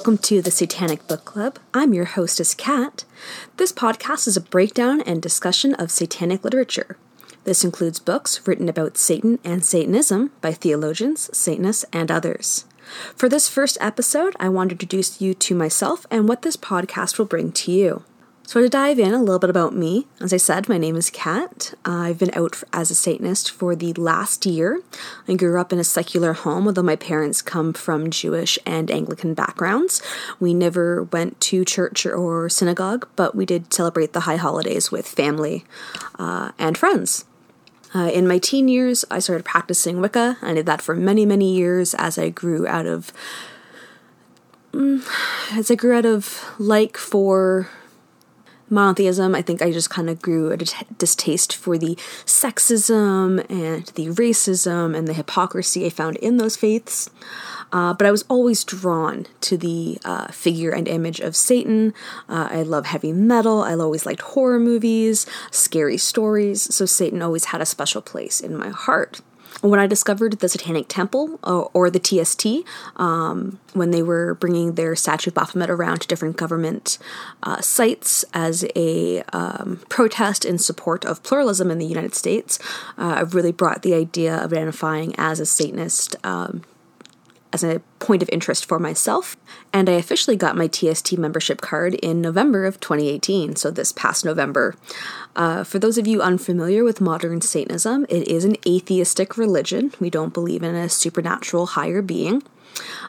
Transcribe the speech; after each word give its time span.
Welcome 0.00 0.16
to 0.16 0.40
the 0.40 0.50
Satanic 0.50 1.06
Book 1.06 1.26
Club. 1.26 1.58
I'm 1.74 1.92
your 1.92 2.06
hostess, 2.06 2.54
Katt. 2.54 3.04
This 3.58 3.70
podcast 3.70 4.26
is 4.26 4.34
a 4.34 4.40
breakdown 4.40 5.02
and 5.02 5.20
discussion 5.20 5.74
of 5.74 5.90
satanic 5.90 6.42
literature. 6.42 6.96
This 7.44 7.64
includes 7.64 7.98
books 7.98 8.40
written 8.46 8.66
about 8.70 8.96
Satan 8.96 9.38
and 9.44 9.62
Satanism 9.62 10.30
by 10.40 10.54
theologians, 10.54 11.28
Satanists, 11.36 11.84
and 11.92 12.10
others. 12.10 12.64
For 13.14 13.28
this 13.28 13.50
first 13.50 13.76
episode, 13.78 14.34
I 14.40 14.48
want 14.48 14.70
to 14.70 14.74
introduce 14.74 15.20
you 15.20 15.34
to 15.34 15.54
myself 15.54 16.06
and 16.10 16.26
what 16.26 16.40
this 16.40 16.56
podcast 16.56 17.18
will 17.18 17.26
bring 17.26 17.52
to 17.52 17.70
you. 17.70 18.02
So, 18.50 18.60
to 18.60 18.68
dive 18.68 18.98
in, 18.98 19.14
a 19.14 19.20
little 19.20 19.38
bit 19.38 19.48
about 19.48 19.76
me. 19.76 20.08
As 20.20 20.32
I 20.32 20.36
said, 20.36 20.68
my 20.68 20.76
name 20.76 20.96
is 20.96 21.08
Katt. 21.08 21.72
I've 21.84 22.18
been 22.18 22.32
out 22.34 22.64
as 22.72 22.90
a 22.90 22.96
Satanist 22.96 23.48
for 23.48 23.76
the 23.76 23.92
last 23.92 24.44
year. 24.44 24.82
I 25.28 25.34
grew 25.34 25.60
up 25.60 25.72
in 25.72 25.78
a 25.78 25.84
secular 25.84 26.32
home, 26.32 26.66
although 26.66 26.82
my 26.82 26.96
parents 26.96 27.42
come 27.42 27.72
from 27.72 28.10
Jewish 28.10 28.58
and 28.66 28.90
Anglican 28.90 29.34
backgrounds. 29.34 30.02
We 30.40 30.52
never 30.52 31.04
went 31.04 31.40
to 31.42 31.64
church 31.64 32.04
or 32.04 32.48
synagogue, 32.48 33.06
but 33.14 33.36
we 33.36 33.46
did 33.46 33.72
celebrate 33.72 34.14
the 34.14 34.20
high 34.26 34.34
holidays 34.34 34.90
with 34.90 35.06
family 35.06 35.64
uh, 36.18 36.50
and 36.58 36.76
friends. 36.76 37.26
Uh, 37.94 38.10
in 38.12 38.26
my 38.26 38.38
teen 38.38 38.66
years, 38.66 39.04
I 39.12 39.20
started 39.20 39.44
practicing 39.44 40.00
Wicca. 40.00 40.38
I 40.42 40.54
did 40.54 40.66
that 40.66 40.82
for 40.82 40.96
many, 40.96 41.24
many 41.24 41.54
years 41.54 41.94
as 41.94 42.18
I 42.18 42.30
grew 42.30 42.66
out 42.66 42.86
of. 42.86 43.12
Mm, 44.72 45.06
as 45.56 45.70
I 45.70 45.76
grew 45.76 45.96
out 45.96 46.04
of 46.04 46.44
like 46.58 46.96
for 46.96 47.68
monotheism, 48.70 49.34
I 49.34 49.42
think 49.42 49.62
I 49.62 49.72
just 49.72 49.90
kind 49.90 50.08
of 50.08 50.22
grew 50.22 50.50
a 50.50 50.56
distaste 50.56 51.54
for 51.54 51.76
the 51.76 51.96
sexism 52.24 53.44
and 53.50 53.86
the 53.86 54.08
racism 54.08 54.96
and 54.96 55.06
the 55.06 55.12
hypocrisy 55.12 55.86
I 55.86 55.90
found 55.90 56.16
in 56.16 56.36
those 56.36 56.56
faiths. 56.56 57.10
Uh, 57.72 57.94
but 57.94 58.06
I 58.06 58.10
was 58.10 58.24
always 58.28 58.64
drawn 58.64 59.26
to 59.42 59.56
the 59.56 59.98
uh, 60.04 60.28
figure 60.28 60.70
and 60.70 60.88
image 60.88 61.20
of 61.20 61.36
Satan. 61.36 61.94
Uh, 62.28 62.48
I 62.50 62.62
love 62.62 62.86
heavy 62.86 63.12
metal. 63.12 63.62
I 63.62 63.74
always 63.74 64.06
liked 64.06 64.22
horror 64.22 64.58
movies, 64.58 65.26
scary 65.50 65.96
stories. 65.96 66.74
So 66.74 66.84
Satan 66.84 67.22
always 67.22 67.46
had 67.46 67.60
a 67.60 67.66
special 67.66 68.02
place 68.02 68.40
in 68.40 68.56
my 68.56 68.70
heart 68.70 69.20
when 69.60 69.78
I 69.80 69.86
discovered 69.86 70.38
the 70.40 70.48
Satanic 70.48 70.86
Temple 70.88 71.38
or, 71.42 71.66
uh, 71.66 71.68
or 71.72 71.90
the 71.90 71.98
TST, 71.98 72.46
um, 72.96 73.58
when 73.72 73.90
they 73.90 74.02
were 74.02 74.34
bringing 74.34 74.74
their 74.74 74.96
statue 74.96 75.30
of 75.30 75.34
Baphomet 75.34 75.70
around 75.70 76.00
to 76.00 76.08
different 76.08 76.36
government 76.36 76.98
uh, 77.42 77.60
sites 77.60 78.24
as 78.32 78.64
a 78.74 79.22
um, 79.32 79.80
protest 79.88 80.44
in 80.44 80.58
support 80.58 81.04
of 81.04 81.22
pluralism 81.22 81.70
in 81.70 81.78
the 81.78 81.86
United 81.86 82.14
States, 82.14 82.58
uh, 82.98 83.14
I 83.16 83.20
really 83.20 83.52
brought 83.52 83.82
the 83.82 83.94
idea 83.94 84.36
of 84.36 84.52
identifying 84.52 85.14
as 85.18 85.40
a 85.40 85.46
Satanist 85.46 86.16
um, 86.24 86.62
as 87.52 87.64
a 87.64 87.80
point 87.98 88.22
of 88.22 88.28
interest 88.32 88.64
for 88.64 88.78
myself, 88.78 89.36
and 89.72 89.88
I 89.88 89.94
officially 89.94 90.36
got 90.36 90.56
my 90.56 90.68
TST 90.68 91.16
membership 91.18 91.60
card 91.60 91.94
in 91.94 92.20
November 92.20 92.64
of 92.64 92.80
2018, 92.80 93.56
so 93.56 93.70
this 93.70 93.92
past 93.92 94.24
November. 94.24 94.74
Uh, 95.36 95.64
for 95.64 95.78
those 95.78 95.98
of 95.98 96.06
you 96.06 96.22
unfamiliar 96.22 96.84
with 96.84 97.00
modern 97.00 97.40
Satanism, 97.40 98.06
it 98.08 98.26
is 98.28 98.44
an 98.44 98.56
atheistic 98.66 99.36
religion. 99.36 99.92
We 100.00 100.10
don't 100.10 100.34
believe 100.34 100.62
in 100.62 100.74
a 100.74 100.88
supernatural 100.88 101.66
higher 101.66 102.02
being. 102.02 102.42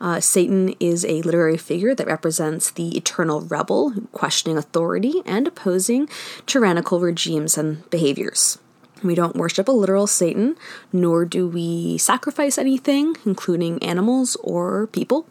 Uh, 0.00 0.20
Satan 0.20 0.74
is 0.78 1.04
a 1.04 1.22
literary 1.22 1.56
figure 1.56 1.94
that 1.94 2.06
represents 2.06 2.70
the 2.70 2.96
eternal 2.96 3.40
rebel, 3.40 3.92
questioning 4.12 4.56
authority 4.56 5.22
and 5.26 5.48
opposing 5.48 6.08
tyrannical 6.46 7.00
regimes 7.00 7.58
and 7.58 7.88
behaviors. 7.90 8.58
We 9.02 9.14
don't 9.14 9.36
worship 9.36 9.68
a 9.68 9.72
literal 9.72 10.06
Satan, 10.06 10.56
nor 10.92 11.24
do 11.24 11.46
we 11.46 11.98
sacrifice 11.98 12.58
anything, 12.58 13.16
including 13.24 13.82
animals 13.82 14.36
or 14.42 14.88
people. 14.88 15.26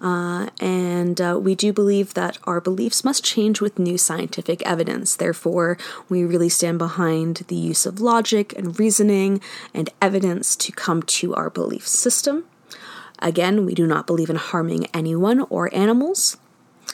Uh, 0.00 0.48
and 0.60 1.20
uh, 1.20 1.38
we 1.40 1.54
do 1.54 1.72
believe 1.72 2.14
that 2.14 2.38
our 2.44 2.60
beliefs 2.60 3.04
must 3.04 3.24
change 3.24 3.60
with 3.60 3.78
new 3.78 3.98
scientific 3.98 4.62
evidence. 4.62 5.16
Therefore, 5.16 5.76
we 6.08 6.24
really 6.24 6.48
stand 6.48 6.78
behind 6.78 7.38
the 7.48 7.56
use 7.56 7.84
of 7.84 8.00
logic 8.00 8.56
and 8.56 8.78
reasoning 8.78 9.40
and 9.74 9.90
evidence 10.00 10.54
to 10.56 10.72
come 10.72 11.02
to 11.02 11.34
our 11.34 11.50
belief 11.50 11.86
system. 11.86 12.44
Again, 13.18 13.66
we 13.66 13.74
do 13.74 13.86
not 13.86 14.06
believe 14.06 14.30
in 14.30 14.36
harming 14.36 14.86
anyone 14.94 15.40
or 15.50 15.74
animals. 15.74 16.36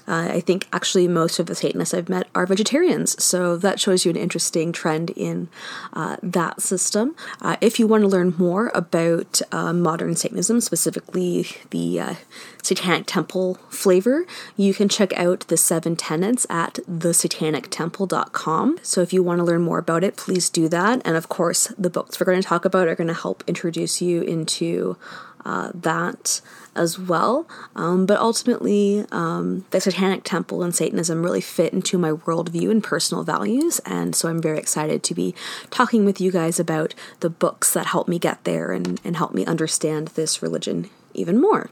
Uh, 0.09 0.28
I 0.33 0.41
think 0.41 0.69
actually 0.72 1.09
most 1.09 1.39
of 1.39 1.47
the 1.47 1.55
Satanists 1.55 1.94
I've 1.94 2.09
met 2.09 2.28
are 2.34 2.47
vegetarians, 2.47 3.22
so 3.22 3.56
that 3.56 3.81
shows 3.81 4.05
you 4.05 4.11
an 4.11 4.17
interesting 4.17 4.72
trend 4.72 5.11
in 5.11 5.49
uh, 5.93 6.17
that 6.22 6.61
system. 6.61 7.17
Uh, 7.41 7.56
if 7.61 7.78
you 7.78 7.87
want 7.87 8.03
to 8.03 8.09
learn 8.09 8.34
more 8.39 8.71
about 8.75 9.41
uh, 9.53 9.72
modern 9.72 10.17
Satanism, 10.17 10.61
specifically 10.61 11.47
the 11.71 12.00
uh, 12.00 12.15
Satanic 12.62 13.06
Temple 13.06 13.55
flavor, 13.71 14.27
you 14.56 14.75
can 14.75 14.89
check 14.89 15.12
out 15.17 15.41
the 15.49 15.56
seven 15.56 15.97
tenets 15.97 16.47
at 16.50 16.75
thesatanictemple.com. 16.88 18.78
So 18.83 19.00
if 19.00 19.12
you 19.12 19.23
want 19.23 19.38
to 19.38 19.44
learn 19.44 19.62
more 19.62 19.78
about 19.78 20.05
it, 20.05 20.17
please 20.17 20.50
do 20.50 20.69
that. 20.69 21.03
And 21.05 21.17
of 21.17 21.28
course, 21.28 21.69
the 21.78 21.91
books 21.91 22.19
we're 22.19 22.27
going 22.27 22.41
to 22.41 22.47
talk 22.47 22.65
about 22.65 22.88
are 22.88 22.97
going 22.97 23.09
to 23.09 23.15
help 23.15 23.44
introduce 23.47 24.03
you 24.03 24.23
into 24.23 24.97
uh, 25.46 25.70
that 25.72 26.40
as 26.74 26.98
well. 26.98 27.48
Um, 27.76 28.04
but 28.04 28.18
ultimately, 28.18 29.06
um, 29.12 29.64
the 29.70 29.80
Satanic 29.80 30.24
Temple 30.24 30.64
and 30.64 30.74
Satanism 30.74 31.22
really 31.22 31.40
fit 31.40 31.72
into 31.72 31.96
my 31.98 32.10
worldview 32.10 32.68
and 32.68 32.82
personal 32.82 33.22
values. 33.22 33.80
And 33.86 34.14
so 34.16 34.28
I'm 34.28 34.42
very 34.42 34.58
excited 34.58 35.04
to 35.04 35.14
be 35.14 35.36
talking 35.70 36.04
with 36.04 36.20
you 36.20 36.32
guys 36.32 36.58
about 36.58 36.94
the 37.20 37.30
books 37.30 37.72
that 37.72 37.86
help 37.86 38.08
me 38.08 38.18
get 38.18 38.42
there 38.42 38.72
and, 38.72 39.00
and 39.04 39.16
help 39.16 39.34
me 39.34 39.46
understand 39.46 40.08
this 40.08 40.42
religion 40.42 40.90
even 41.14 41.40
more. 41.40 41.70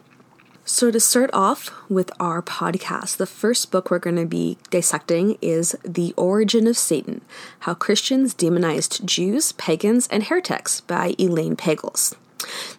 So, 0.67 0.91
to 0.91 0.99
start 0.99 1.29
off 1.35 1.71
with 1.91 2.11
our 2.19 2.41
podcast, 2.41 3.19
the 3.19 3.27
first 3.27 3.71
book 3.71 3.91
we're 3.91 3.99
going 3.99 4.17
to 4.17 4.25
be 4.25 4.57
dissecting 4.71 5.37
is 5.43 5.77
The 5.85 6.15
Origin 6.17 6.67
of 6.67 6.79
Satan 6.79 7.21
How 7.61 7.75
Christians 7.75 8.33
Demonized 8.33 9.07
Jews, 9.07 9.53
Pagans, 9.53 10.07
and 10.07 10.25
Heretics 10.25 10.81
by 10.81 11.15
Elaine 11.19 11.55
Pagels. 11.55 12.15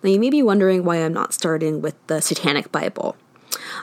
Now, 0.04 0.10
you 0.10 0.20
may 0.20 0.30
be 0.30 0.44
wondering 0.44 0.84
why 0.84 0.98
I'm 0.98 1.14
not 1.14 1.34
starting 1.34 1.82
with 1.82 1.96
the 2.08 2.22
Satanic 2.22 2.72
Bible. 2.72 3.16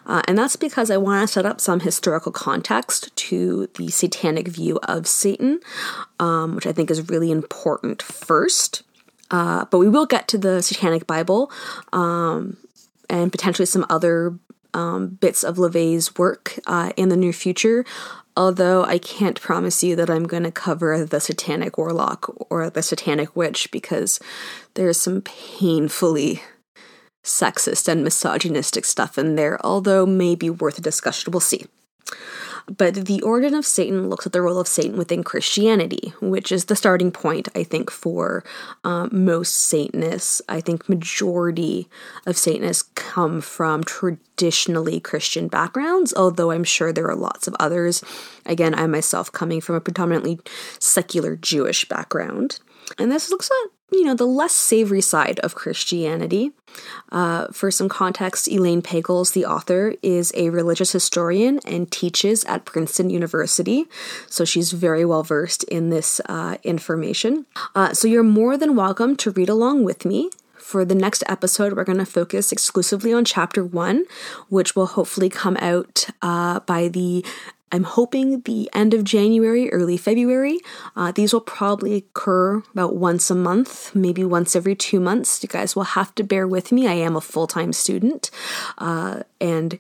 Uh, 0.07 0.23
and 0.27 0.37
that's 0.37 0.57
because 0.57 0.91
I 0.91 0.97
want 0.97 1.27
to 1.27 1.33
set 1.33 1.47
up 1.47 1.61
some 1.61 1.81
historical 1.81 2.33
context 2.33 3.15
to 3.17 3.69
the 3.79 3.89
satanic 3.89 4.49
view 4.49 4.79
of 4.85 5.07
Satan, 5.07 5.61
um, 6.19 6.55
which 6.55 6.67
I 6.67 6.73
think 6.73 6.91
is 6.91 7.09
really 7.09 7.31
important 7.31 8.03
first. 8.03 8.83
Uh, 9.31 9.65
but 9.67 9.79
we 9.79 9.89
will 9.89 10.07
get 10.07 10.29
to 10.29 10.39
the 10.39 10.63
Satanic 10.63 11.07
Bible 11.07 11.51
um, 11.93 12.59
and 13.09 13.33
potentially 13.33 13.67
some 13.67 13.87
other 13.89 14.39
um, 14.75 15.09
bits 15.21 15.43
of 15.43 15.57
LaVey's 15.57 16.17
work 16.17 16.59
uh, 16.67 16.93
in 16.97 17.09
the 17.09 17.17
near 17.17 17.33
future 17.33 17.85
although 18.37 18.85
I 18.85 18.99
can't 18.99 19.41
promise 19.41 19.83
you 19.83 19.97
that 19.97 20.11
I'm 20.11 20.27
going 20.27 20.45
to 20.45 20.53
cover 20.53 21.05
the 21.05 21.21
satanic 21.21 21.79
warlock 21.79 22.35
or 22.51 22.71
the 22.71 22.83
satanic 22.83 23.35
witch 23.37 23.71
because 23.71 24.21
there's 24.75 25.01
some 25.01 25.23
painfully 25.23 26.43
sexist 27.25 27.89
and 27.89 28.03
misogynistic 28.03 28.85
stuff 28.85 29.19
in 29.19 29.37
there, 29.37 29.65
although 29.65 30.07
maybe 30.07 30.51
worth 30.51 30.79
a 30.79 30.83
discussion. 30.83 31.31
We'll 31.31 31.41
see. 31.41 31.67
But 32.67 32.95
the 32.95 33.21
Origin 33.23 33.55
of 33.55 33.67
Satan 33.67 34.09
looks 34.09 34.27
at 34.27 34.33
the 34.33 34.43
role 34.43 34.59
of 34.59 34.69
Satan 34.69 34.97
within 34.97 35.25
Christianity, 35.25 36.13
which 36.21 36.53
is 36.53 36.67
the 36.67 36.77
starting 36.77 37.11
point, 37.11 37.49
I 37.55 37.65
think, 37.65 37.91
for 37.91 38.45
um, 38.85 39.11
most 39.13 39.55
Satanists. 39.55 40.41
I 40.49 40.61
think 40.61 40.89
majority 40.89 41.89
of 42.27 42.37
Satanists 42.37 42.91
come 42.95 43.41
from 43.41 43.85
traditionally 43.85 45.01
Christian 45.01 45.49
backgrounds, 45.49 46.15
although 46.15 46.51
I'm 46.51 46.65
sure 46.65 46.93
there 46.93 47.09
are 47.09 47.17
lots 47.17 47.49
of 47.49 47.57
others. 47.59 48.03
Again, 48.47 48.75
I 48.75 48.87
myself 48.87 49.31
coming 49.33 49.61
from 49.61 49.77
a 49.77 49.81
predominantly 49.81 50.41
secular 50.79 51.37
Jewish 51.37 51.89
background. 51.89 52.61
And 52.99 53.11
this 53.11 53.31
looks 53.31 53.51
at 53.51 53.71
you 53.93 54.05
know, 54.05 54.15
the 54.15 54.27
less 54.27 54.53
savory 54.53 55.01
side 55.01 55.39
of 55.41 55.55
Christianity. 55.55 56.53
Uh, 57.11 57.49
for 57.53 57.71
some 57.71 57.89
context, 57.89 58.49
Elaine 58.49 58.83
Pagels, 58.83 59.33
the 59.33 59.45
author, 59.45 59.95
is 60.03 60.33
a 60.35 60.49
religious 60.51 60.93
historian 60.93 61.61
and 61.67 61.91
teaches 61.91 62.45
at 62.45 62.65
Princeton 62.65 63.11
University. 63.11 63.87
So 64.29 64.45
she's 64.45 64.73
very 64.73 65.05
well 65.05 65.23
versed 65.23 65.65
in 65.65 65.91
this 65.91 66.21
uh, 66.27 66.57
information. 66.63 67.47
Uh, 67.75 67.93
so 67.93 68.09
you're 68.09 68.23
more 68.23 68.57
than 68.57 68.75
welcome 68.75 69.17
to 69.17 69.31
read 69.31 69.49
along 69.49 69.85
with 69.85 70.05
me. 70.05 70.31
For 70.57 70.87
the 70.87 70.95
next 70.95 71.23
episode, 71.29 71.75
we're 71.75 71.85
going 71.85 71.99
to 71.99 72.07
focus 72.07 72.51
exclusively 72.51 73.13
on 73.13 73.27
chapter 73.27 73.63
one, 73.63 74.05
which 74.49 74.75
will 74.75 74.87
hopefully 74.87 75.29
come 75.29 75.59
out 75.59 76.07
uh, 76.23 76.61
by 76.61 76.89
the 76.89 77.23
I'm 77.73 77.85
hoping 77.85 78.43
the 78.43 78.71
end 78.75 78.93
of 78.93 79.03
January, 79.03 79.73
early 79.73 79.97
February. 79.97 80.61
Uh, 80.95 81.11
these 81.11 81.33
will 81.33 81.41
probably 81.41 81.95
occur 81.95 82.63
about 82.73 82.95
once 82.95 83.31
a 83.31 83.35
month, 83.35 83.95
maybe 83.95 84.25
once 84.25 84.55
every 84.55 84.77
two 84.77 85.01
months. 85.01 85.43
You 85.43 85.49
guys 85.49 85.75
will 85.75 85.85
have 85.85 86.15
to 86.17 86.23
bear 86.23 86.47
with 86.47 86.71
me. 86.71 86.87
I 86.87 86.93
am 86.93 87.17
a 87.17 87.21
full 87.23 87.47
time 87.47 87.73
student, 87.73 88.31
uh, 88.77 89.23
and 89.41 89.79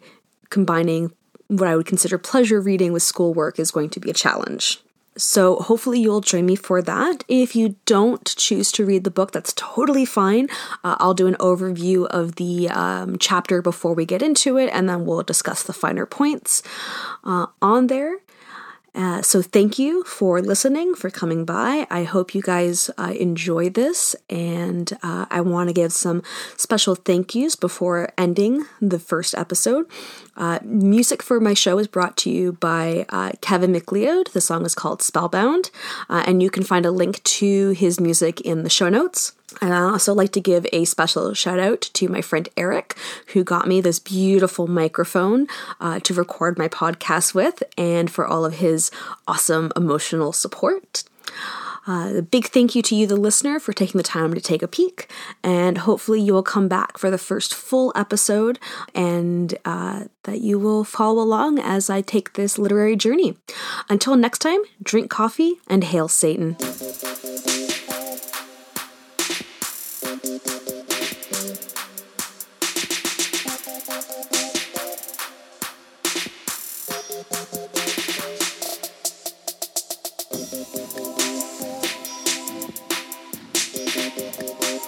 combining 0.49 1.13
what 1.49 1.69
I 1.69 1.77
would 1.77 1.87
consider 1.87 2.17
pleasure 2.17 2.61
reading 2.61 2.93
with 2.93 3.03
schoolwork 3.03 3.59
is 3.59 3.71
going 3.71 3.91
to 3.91 4.01
be 4.01 4.11
a 4.11 4.15
challenge. 4.15 4.81
So 5.17 5.57
hopefully 5.57 6.01
you'll 6.01 6.23
join 6.23 6.47
me 6.47 6.57
for 6.57 6.81
that. 6.81 7.25
If 7.29 7.55
you 7.55 7.77
don't 7.85 8.25
choose 8.37 8.73
to 8.73 8.87
read 8.87 9.05
the 9.05 9.11
book, 9.11 9.33
that's 9.33 9.53
totally 9.57 10.07
fine. 10.07 10.49
Uh, 10.83 10.97
I'll 10.99 11.13
do 11.13 11.27
an 11.27 11.35
overview 11.35 12.07
of 12.07 12.37
the 12.37 12.71
um, 12.71 13.19
chapter 13.19 13.61
before 13.61 13.93
we 13.93 14.07
get 14.07 14.23
into 14.23 14.57
it, 14.57 14.71
and 14.73 14.89
then 14.89 15.05
we'll 15.05 15.23
discuss 15.23 15.63
the 15.63 15.75
finer 15.75 16.07
points 16.07 16.63
uh, 17.25 17.47
on 17.61 17.89
there. 17.89 18.22
Uh, 18.95 19.23
so, 19.23 19.41
thank 19.41 19.79
you 19.79 20.05
for 20.05 20.43
listening, 20.43 20.95
for 20.95 21.09
coming 21.09 21.47
by. 21.47 21.87
I 21.91 22.05
hope 22.05 22.35
you 22.35 22.43
guys 22.43 22.91
uh, 22.99 23.15
enjoy 23.19 23.71
this, 23.71 24.15
and 24.29 24.93
uh, 25.03 25.25
I 25.31 25.41
want 25.41 25.71
to 25.71 25.73
give 25.73 25.93
some 25.95 26.23
special 26.59 26.95
thank 26.95 27.35
yous 27.35 27.57
before 27.57 28.11
ending 28.19 28.67
the 28.83 28.99
first 28.99 29.35
episode. 29.35 29.87
Uh, 30.37 30.59
music 30.63 31.23
for 31.23 31.41
my 31.41 31.55
show 31.55 31.79
is 31.79 31.89
brought 31.89 32.19
to 32.19 32.31
you 32.31 32.53
by 32.53 33.07
uh, 33.09 33.33
Kevin 33.41 33.73
MacLeod. 33.73 34.29
The 34.35 34.43
song 34.43 34.67
is 34.67 34.75
called 34.75 35.01
Spellbound, 35.01 35.71
uh, 36.11 36.25
and 36.27 36.43
you 36.43 36.51
can 36.51 36.63
find 36.63 36.85
a 36.85 36.91
link 36.91 37.23
to 37.25 37.71
his 37.71 37.99
music 37.99 38.43
in 38.43 38.63
the 38.63 38.71
show 38.71 38.91
notes. 38.91 39.33
And 39.61 39.73
I 39.73 39.83
also 39.83 40.15
like 40.15 40.33
to 40.33 40.41
give 40.41 40.67
a 40.73 40.85
special 40.85 41.35
shout 41.35 41.59
out 41.59 41.81
to 41.81 42.09
my 42.09 42.21
friend 42.21 42.49
Eric, 42.57 42.97
who 43.29 43.45
got 43.45 43.69
me 43.69 43.81
this 43.81 43.99
beautiful 43.99 44.67
microphone 44.67 45.47
uh, 45.81 46.01
to 46.01 46.15
record 46.15 46.59
my 46.59 46.69
podcast 46.69 47.35
with, 47.35 47.63
and 47.77 48.11
for 48.11 48.27
all 48.27 48.45
of 48.45 48.55
his 48.55 48.91
awesome 49.27 49.73
emotional 49.77 50.33
support. 50.33 51.05
Uh, 51.87 52.13
a 52.19 52.23
big 52.23 52.47
thank 52.47 52.77
you 52.77 52.83
to 52.83 52.95
you, 52.95 53.09
the 53.09 53.17
listener, 53.17 53.59
for 53.59 53.73
taking 53.73 53.99
the 53.99 54.05
time 54.05 54.33
to 54.35 54.41
take 54.41 54.63
a 54.63 54.69
peek, 54.69 55.11
and 55.43 55.79
hopefully 55.79 56.21
you 56.21 56.33
will 56.33 56.43
come 56.43 56.69
back 56.69 56.97
for 56.97 57.11
the 57.11 57.19
first 57.19 57.53
full 57.55 57.93
episode 57.97 58.59
and 58.95 59.57
uh, 59.65 60.05
that 60.23 60.41
you 60.41 60.61
will 60.61 60.85
follow 60.85 61.21
along 61.21 61.59
as 61.59 61.91
I 61.91 62.01
take 62.01 62.35
this 62.35 62.57
literary 62.57 62.95
journey. 62.95 63.37
Until 63.89 64.15
next 64.15 64.39
time, 64.39 64.61
drink 64.81 65.11
coffee 65.11 65.55
and 65.67 65.83
hail 65.83 66.07
Satan. 66.07 66.57
Thank 80.53 80.77
you. 84.73 84.82